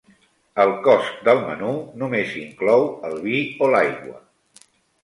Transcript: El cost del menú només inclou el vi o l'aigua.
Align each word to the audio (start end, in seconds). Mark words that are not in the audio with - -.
El 0.63 0.71
cost 0.87 1.19
del 1.27 1.43
menú 1.49 1.75
només 2.05 2.35
inclou 2.41 2.89
el 3.11 3.23
vi 3.29 3.47
o 3.67 3.71
l'aigua. 3.77 4.21